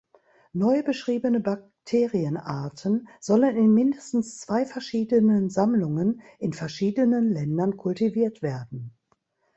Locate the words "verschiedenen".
4.65-5.51, 6.53-7.29